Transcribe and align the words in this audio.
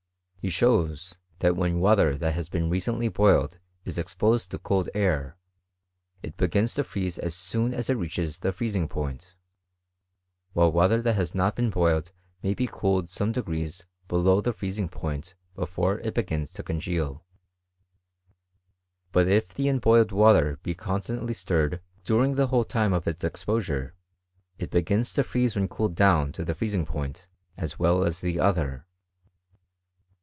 He 0.43 0.49
shows, 0.49 1.19
that 1.37 1.55
when 1.55 1.79
water 1.79 2.17
that 2.17 2.33
has 2.33 2.49
been 2.49 2.67
recently 2.67 3.09
boil 3.09 3.43
ed 3.43 3.59
is 3.85 3.99
exposed 3.99 4.49
to 4.49 4.57
cold 4.57 4.89
air, 4.95 5.37
it 6.23 6.35
begins 6.35 6.73
to 6.73 6.83
freeze 6.83 7.19
as 7.19 7.35
soon 7.35 7.75
as 7.75 7.91
it 7.91 7.97
reaches 7.97 8.39
the 8.39 8.51
freezing 8.51 8.87
point; 8.87 9.35
while 10.53 10.71
water 10.71 10.99
that 10.99 11.13
has 11.13 11.35
not 11.35 11.55
been 11.55 11.69
boiled 11.69 12.11
may 12.41 12.55
be 12.55 12.65
cooled 12.65 13.07
some 13.07 13.31
degrees 13.31 13.85
below 14.07 14.41
the 14.41 14.51
freezing 14.51 14.89
point 14.89 15.35
before 15.53 15.99
it 15.99 16.15
begins 16.15 16.51
to 16.53 16.63
congeal. 16.63 17.23
But 19.11 19.27
if 19.27 19.53
the 19.53 19.69
unboiled 19.69 20.11
water 20.11 20.57
be 20.63 20.73
constantly 20.73 21.35
stirred 21.35 21.81
during 22.03 22.33
the 22.33 22.47
whole 22.47 22.65
time 22.65 22.93
of 22.93 23.07
its 23.07 23.23
exposure, 23.23 23.93
it 24.57 24.71
begins 24.71 25.13
to 25.13 25.21
freeze 25.23 25.55
when 25.55 25.67
cooled 25.67 25.93
down 25.93 26.31
to 26.31 26.43
the 26.43 26.55
freezing 26.55 26.87
point 26.87 27.27
as 27.57 27.77
well 27.77 28.03
as 28.03 28.21
the 28.21 28.39
other. 28.39 28.87